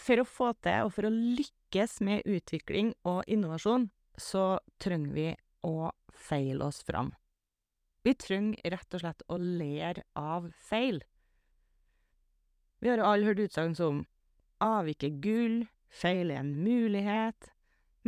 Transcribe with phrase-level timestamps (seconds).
[0.00, 5.26] For å få til, og for å lykkes med utvikling og innovasjon, så trenger vi
[5.68, 7.12] å feile oss fram.
[8.04, 11.02] Vi trenger rett og slett å lære av feil.
[12.80, 14.06] Vi har alle hørt utsagn som
[14.64, 15.58] avvik er gull,
[15.92, 17.52] feil er en mulighet,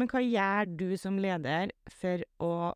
[0.00, 2.72] men hva gjør du som leder for å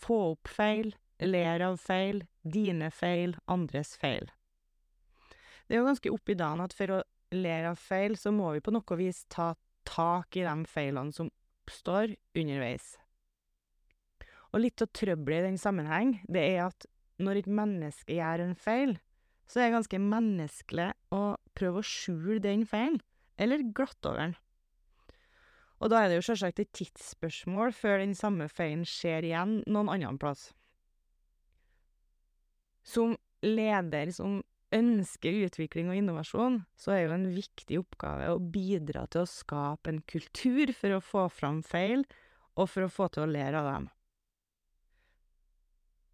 [0.00, 4.30] få opp feil, lære av feil, dine feil, andres feil?
[5.66, 8.52] Det er jo ganske opp i dagen at for å lære av feil, så må
[8.56, 9.52] vi på noe vis ta
[9.88, 11.30] tak i de feilene som
[11.62, 12.96] oppstår underveis.
[14.52, 16.86] Og litt av trøbbelet i den sammenheng, det er at
[17.22, 18.96] når et menneske gjør en feil,
[19.48, 21.22] så er det ganske menneskelig å
[21.56, 23.00] prøve å skjule den feilen,
[23.40, 24.34] eller glatte over den.
[25.82, 29.90] Og da er det jo selvsagt et tidsspørsmål før den samme feilen skjer igjen noen
[29.90, 30.50] annen plass.
[32.82, 34.40] Som leder som
[34.72, 39.92] ønsker utvikling og innovasjon, så er jo en viktig oppgave å bidra til å skape
[39.92, 42.06] en kultur for å få fram feil,
[42.56, 43.88] og for å få til å lære av dem.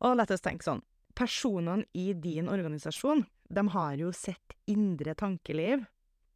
[0.06, 0.84] Og la oss tenke sånn,
[1.18, 5.86] personene i din organisasjon, de har jo sitt indre tankeliv,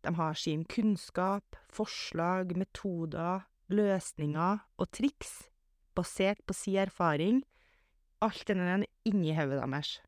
[0.03, 5.44] De har sin kunnskap, forslag, metoder, løsninger og triks
[5.94, 7.44] basert på sin erfaring,
[8.19, 10.00] alt denne inni hodet deres.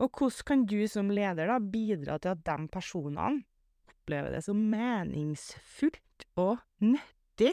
[0.00, 3.42] Og hvordan kan du som leder da bidra til at de personene
[3.90, 7.52] opplever det som meningsfullt og nyttig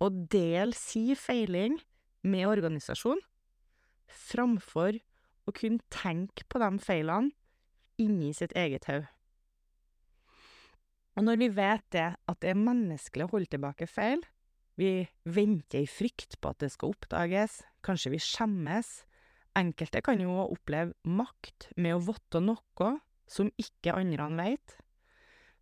[0.00, 1.78] å dele si feiling
[2.20, 3.22] med organisasjonen,
[4.10, 4.98] framfor
[5.48, 7.32] å kunne tenke på de feilene
[8.00, 9.08] inni sitt eget hode?
[11.18, 14.22] Og når vi vet det, at det er menneskelig å holde tilbake feil,
[14.78, 19.00] vi venter i frykt på at det skal oppdages, kanskje vi skjemmes,
[19.58, 22.90] enkelte kan jo oppleve makt med å vite noe
[23.30, 24.76] som ikke andre veit,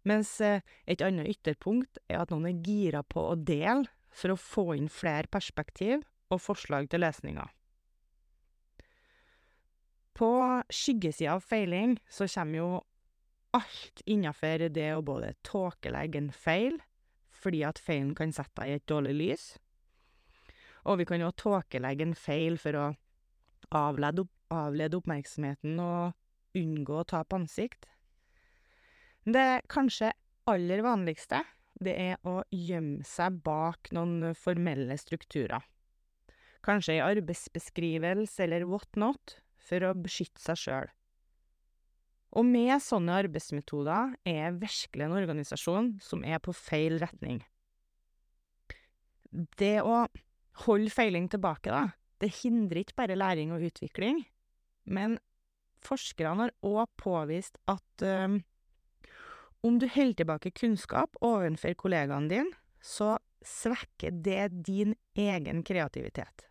[0.08, 4.66] mens et annet ytterpunkt er at noen er gira på å dele for å få
[4.78, 7.48] inn flere perspektiv og forslag til løsninger.
[10.18, 10.30] På
[10.74, 12.70] skyggesida av feiling så kommer jo
[13.54, 16.80] alt innafor det å både tåkelegge en feil,
[17.30, 19.44] fordi at feilen kan sette deg i et dårlig lys,
[20.88, 22.86] og vi kan jo tåkelegge en feil for å
[23.74, 27.88] avlede avlede oppmerksomheten og unngå å tape ansikt.
[29.28, 30.12] Det kanskje
[30.48, 31.42] aller vanligste,
[31.78, 35.62] det er å gjemme seg bak noen formelle strukturer,
[36.64, 40.88] kanskje ei arbeidsbeskrivelse eller whatnot, for å beskytte seg sjøl.
[42.38, 47.42] Og med sånne arbeidsmetoder er virkelig en organisasjon som er på feil retning.
[49.60, 50.06] Det å
[50.64, 54.24] holde feiling tilbake, da, det hindrer ikke bare læring og utvikling,
[54.84, 55.18] men
[55.84, 58.04] forskerne har òg påvist at
[59.66, 66.46] om du holder tilbake kunnskap overfor kollegaene dine, så svekker det din egen kreativitet.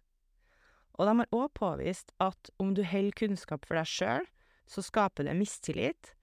[0.98, 4.28] Og de har òg påvist at om du holder kunnskap for deg sjøl,
[4.68, 6.14] så skaper det mistillit,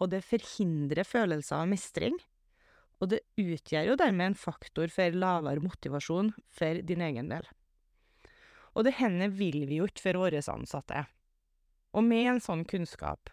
[0.00, 2.16] og det forhindrer følelser av mestring,
[3.02, 7.44] og det utgjør jo dermed en faktor for lavere motivasjon for din egen del.
[8.72, 11.04] Og det henne vil vi jo ikke for våre ansatte.
[11.92, 13.30] Og med en sånn kunnskap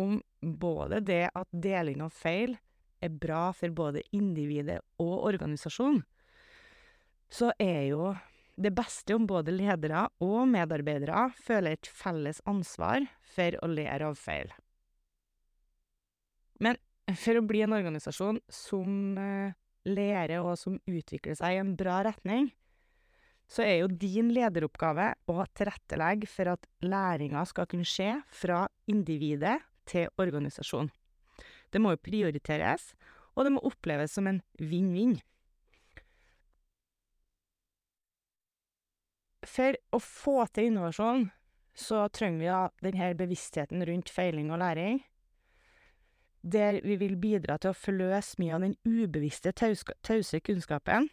[0.00, 2.56] om både det at deling av feil
[3.02, 6.02] er bra for både individet og organisasjonen,
[7.32, 8.12] så er jo
[8.60, 14.18] det beste om både ledere og medarbeidere føler et felles ansvar for å lære av
[14.20, 14.52] feil.
[16.62, 16.78] Men
[17.18, 19.16] for å bli en organisasjon som
[19.88, 22.52] lærer og som utvikler seg i en bra retning,
[23.52, 29.58] så er jo din lederoppgave å tilrettelegge for at læringa skal kunne skje fra individet
[29.88, 30.88] til organisasjon.
[31.72, 32.92] Det må jo prioriteres,
[33.36, 35.18] og det må oppleves som en vinn-vinn.
[39.48, 41.28] For å få til innovasjon
[41.76, 45.00] så trenger vi da denne bevisstheten rundt feiling og læring,
[46.42, 51.08] der vi vil bidra til å forløse mye av den ubevisste tause kunnskapen,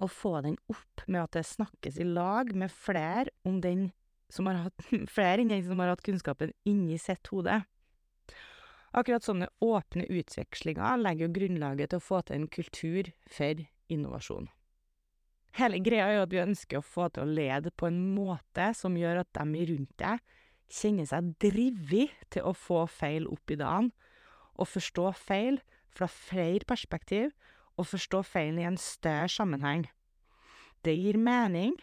[0.00, 3.90] og få den opp med at det snakkes i lag med flere om den
[4.32, 4.86] som har hatt
[5.16, 7.60] flere enn den som har hatt kunnskapen inni sitt hode.
[8.90, 14.48] Akkurat sånne åpne utvekslinger legger jo grunnlaget til å få til en kultur for innovasjon.
[15.58, 18.70] Hele greia er jo at vi ønsker å få til å lede på en måte
[18.78, 20.22] som gjør at dem rundt deg
[20.70, 23.90] kjenner seg drevet til å få feil opp i dagen,
[24.54, 25.58] og forstå feil
[25.90, 27.32] fra flere perspektiv,
[27.80, 29.86] og forstå feilen i en større sammenheng.
[30.84, 31.78] Det gir mening,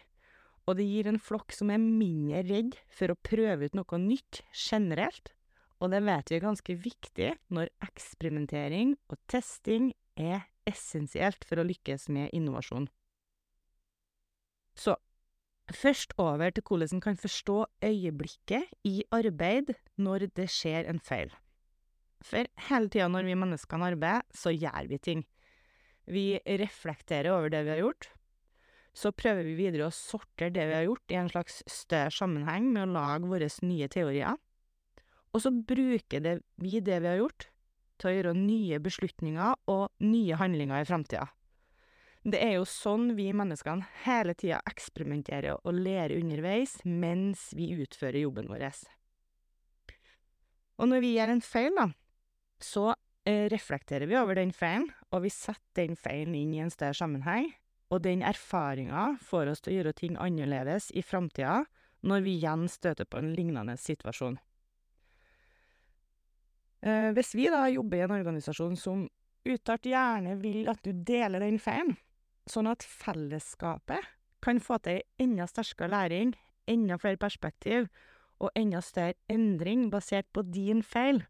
[0.68, 4.42] Og det gir en flokk som er mindre redd for å prøve ut noe nytt
[4.52, 5.32] generelt,
[5.80, 11.64] og det vet vi er ganske viktig når eksperimentering og testing er essensielt for å
[11.64, 12.90] lykkes med innovasjon.
[14.76, 14.98] Så
[15.72, 17.56] først over til hvordan en kan forstå
[17.88, 21.32] øyeblikket i arbeid når det skjer en feil.
[22.20, 25.24] For hele tida når vi mennesker arbeider, så gjør vi ting.
[26.08, 28.08] Vi reflekterer over det vi har gjort.
[28.96, 32.72] Så prøver vi videre å sortere det vi har gjort, i en slags større sammenheng
[32.72, 34.38] med å lage våre nye teorier.
[35.36, 37.50] Og så bruker det vi det vi har gjort,
[37.98, 41.26] til å gjøre nye beslutninger og nye handlinger i framtida.
[42.28, 48.20] Det er jo sånn vi menneskene hele tida eksperimenterer og lærer underveis mens vi utfører
[48.24, 48.66] jobben vår.
[50.78, 51.86] Og når vi gjør en feil, da,
[52.62, 52.90] så
[53.28, 57.50] reflekterer vi over den feilen, og vi setter den feilen inn i en større sammenheng,
[57.92, 61.62] og den erfaringa får oss til å gjøre ting annerledes i framtida
[62.08, 64.38] når vi igjen støter på en lignende situasjon.
[66.86, 69.06] Eh, hvis vi da jobber i en organisasjon som
[69.48, 71.96] uttalt gjerne vil at du deler den feilen,
[72.48, 74.04] sånn at fellesskapet
[74.44, 76.36] kan få til enda sterkere læring,
[76.70, 77.88] enda flere perspektiv
[78.38, 81.24] og enda større endring basert på din feil,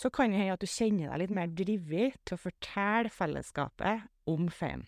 [0.00, 4.06] så kan det hende at du kjenner deg litt mer drevet til å fortelle fellesskapet
[4.30, 4.86] om feilen.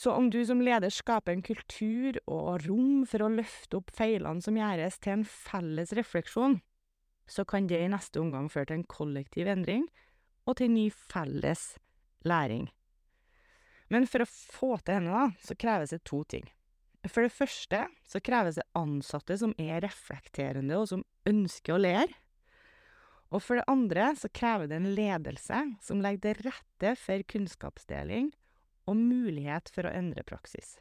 [0.00, 4.40] Så om du som leder skaper en kultur og rom for å løfte opp feilene
[4.40, 6.60] som gjøres, til en felles refleksjon,
[7.28, 9.84] så kan det i neste omgang føre til en kollektiv endring
[10.48, 11.74] og til ny felles
[12.24, 12.70] læring.
[13.92, 16.48] Men for å få til denne, da, så kreves det to ting.
[17.08, 22.12] For det første så kreves det ansatte som er reflekterende, og som ønsker å lære.
[23.30, 28.32] Og for det andre så krever det en ledelse som legger til rette for kunnskapsdeling
[28.90, 30.74] og mulighet for å endre praksis.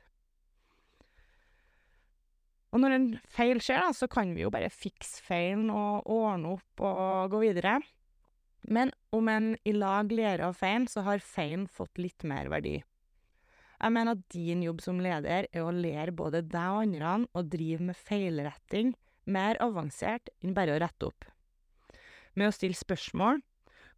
[2.73, 6.57] Og når en feil skjer, da, så kan vi jo bare fikse feilen og ordne
[6.57, 7.79] opp og gå videre.
[8.69, 12.79] Men om en i lag lærer av feilen, så har feilen fått litt mer verdi.
[13.79, 17.43] Jeg mener at din jobb som leder er å lære både deg og andre å
[17.47, 18.91] drive med feilretting
[19.29, 21.27] mer avansert enn bare å rette opp.
[22.35, 23.39] Med å stille spørsmål,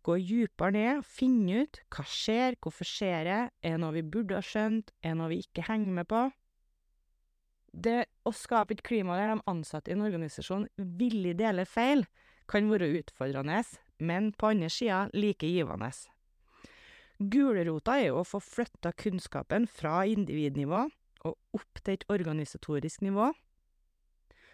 [0.05, 4.37] gå dypere ned, finne ut hva skjer, hvorfor skjer det, er det noe vi burde
[4.37, 6.23] ha skjønt, er det noe vi ikke henger med på?
[7.71, 12.03] Det å skape et klima der de ansatte i en organisasjon villig deler feil,
[12.51, 13.61] kan være utfordrende,
[14.03, 15.93] men på andre sida like givende.
[17.21, 20.87] Gulrota er jo å få flytta kunnskapen fra individnivå
[21.27, 23.27] og opp til et organisatorisk nivå,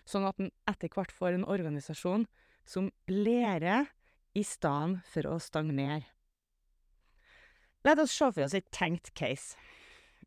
[0.07, 2.25] sånn at en etter hvert får en organisasjon
[2.67, 3.87] som lærer
[4.35, 6.03] i stedet for å stagnere.
[7.87, 9.55] La oss se for oss et tenkt case.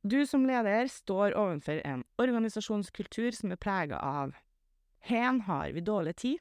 [0.00, 4.32] Du som leder står overfor en organisasjonskultur som er prega av
[5.04, 6.40] Hen har vi dårlig tid.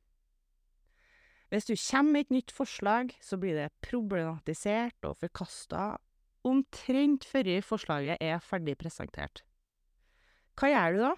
[1.50, 5.96] Hvis du kommer med et nytt forslag, så blir det problematisert og forkasta
[6.46, 9.44] omtrent før forslaget er ferdig presentert.
[10.60, 11.12] Hva gjør du da?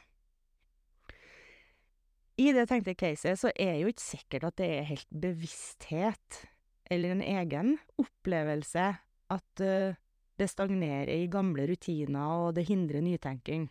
[2.41, 6.39] I det tenkte caset så er jo ikke sikkert at det er helt bevissthet
[6.91, 8.87] eller en egen opplevelse
[9.31, 9.99] at uh,
[10.39, 13.67] det stagnerer i gamle rutiner, og det hindrer nytenking.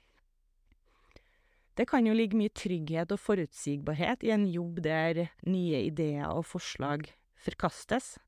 [1.80, 6.44] Det kan jo ligge mye trygghet og forutsigbarhet i en jobb der nye ideer og
[6.44, 7.06] forslag
[7.40, 8.18] forkastes.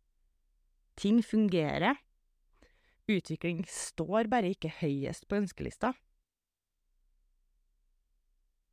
[0.97, 1.99] Ting fungerer.
[3.12, 5.91] Utvikling står bare ikke høyest på ønskelista.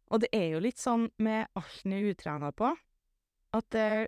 [0.08, 2.72] Og det er jo litt sånn med alt en er utrena på,
[3.60, 4.06] at eh,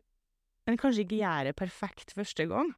[0.71, 2.71] en kanskje ikke gjør det perfekt første gang.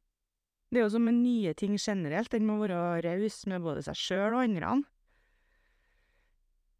[0.66, 4.02] Det er jo som med nye ting generelt, en må være raus med både seg
[4.02, 4.82] sjøl og andre.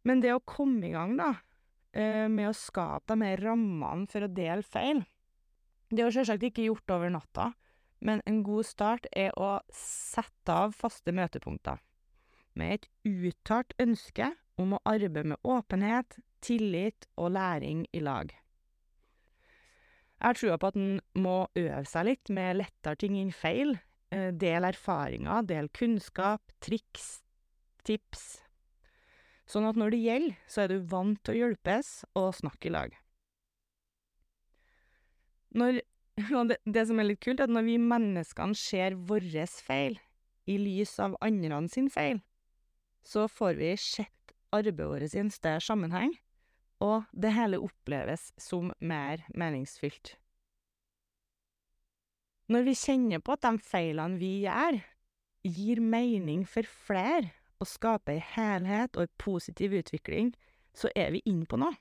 [0.05, 1.33] Men det å komme i gang, da,
[1.93, 5.03] eh, med å skape de her rammene for å dele feil,
[5.89, 7.53] det er jo selvsagt ikke gjort over natta,
[8.01, 11.79] men en god start er å sette av faste møtepunkter,
[12.55, 14.31] med et uttalt ønske
[14.61, 18.29] om å arbeide med åpenhet, tillit og læring i lag.
[20.15, 23.75] Jeg har trua på at en må øve seg litt med lettere ting enn feil,
[24.15, 27.23] Del erfaringer, del kunnskap, triks,
[27.83, 28.44] tips,
[29.49, 32.73] sånn at når det gjelder, så er du vant til å hjelpes og snakke i
[32.73, 32.95] lag.
[35.55, 35.81] Når
[36.49, 39.97] det det som er litt kult, er at når vi menneskene ser vårres feil
[40.47, 42.21] i lys av andre sin feil,
[43.05, 46.13] så får vi sett arbeidet vårt i en større sammenheng,
[46.83, 50.15] og det hele oppleves som mer meningsfylt.
[52.51, 54.77] Når vi kjenner på at de feilene vi gjør,
[55.45, 60.33] gir mening for flere, å skape ei helhet og ei positiv utvikling,
[60.75, 61.75] så er vi inne på noe.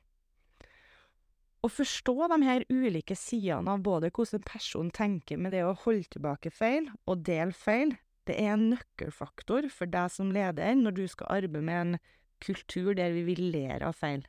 [1.65, 5.77] Å forstå de her ulike sidene av både hvordan en person tenker med det å
[5.87, 7.95] holde tilbake feil og dele feil,
[8.29, 11.97] det er en nøkkelfaktor for deg som leder når du skal arbeide med en
[12.45, 14.25] kultur der vi vil lære av feil.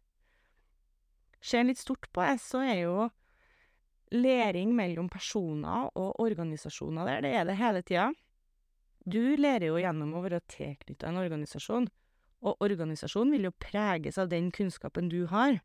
[1.44, 3.10] Ser litt stort på det, så er jo
[4.16, 8.10] læring mellom personer og organisasjoner der, det er det hele tida.
[9.06, 11.88] Du lærer jo gjennom å være tilknytta en organisasjon,
[12.46, 15.60] og organisasjonen vil jo preges av den kunnskapen du har.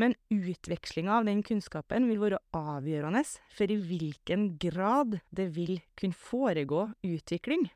[0.00, 6.16] Men utvekslinga av den kunnskapen vil være avgjørende for i hvilken grad det vil kunne
[6.16, 7.68] foregå utvikling.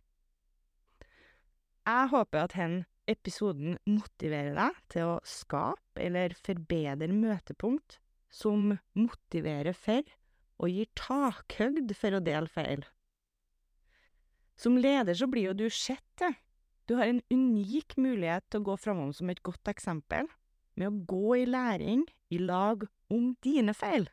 [1.89, 7.99] Jeg håper at denne episoden motiverer deg til å skape eller forbedre møtepunkt
[8.31, 10.05] som motiverer for
[10.61, 12.85] og gir takhøgd for å dele feil.
[14.61, 16.23] Som leder så blir jo du sett.
[16.85, 20.27] Du har en unik mulighet til å gå framom som et godt eksempel,
[20.77, 24.05] med å gå i læring i lag om dine feil.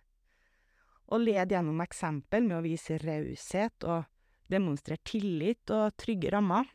[1.11, 4.07] Og led gjennom eksempel med å vise raushet og
[4.51, 6.69] demonstrere tillit og trygge rammer.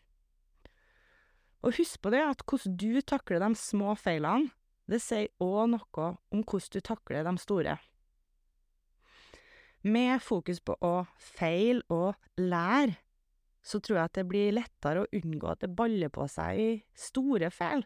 [1.63, 4.51] Og husk på det at hvordan du takler de små feilene,
[4.91, 7.79] det sier òg noe om hvordan du takler de store.
[9.83, 12.99] Med fokus på å feile og lære,
[13.63, 16.71] så tror jeg at det blir lettere å unngå at det baller på seg i
[16.99, 17.85] store feil,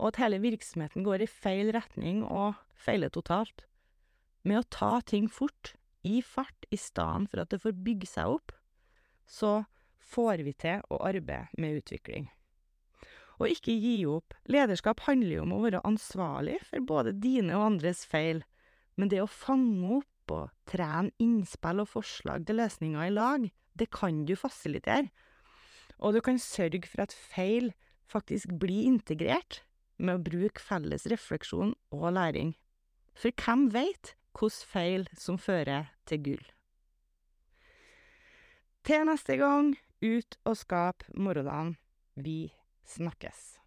[0.00, 3.66] og at hele virksomheten går i feil retning og feiler totalt.
[4.42, 8.32] Med å ta ting fort, i fart, i stedet for at det får bygge seg
[8.38, 8.54] opp,
[9.28, 9.62] så
[10.12, 12.26] får vi til å arbeide med utvikling.
[13.38, 14.34] Og ikke gi opp.
[14.50, 18.42] Lederskap handler jo om å være ansvarlig for både dine og andres feil,
[18.98, 23.46] men det å fange opp og trene innspill og forslag til løsninger i lag,
[23.78, 25.10] det kan du fasilitere.
[25.98, 27.72] Og du kan sørge for at feil
[28.10, 29.62] faktisk blir integrert
[29.98, 32.56] med å bruke felles refleksjon og læring.
[33.14, 36.44] For hvem veit hvilke feil som fører til gull?
[38.82, 41.76] Til neste gang, ut og skap morgendagen.
[42.18, 42.50] Vi
[42.88, 43.61] snakkes.